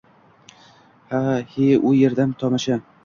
[1.11, 2.79] He, u yerdayam tomosha!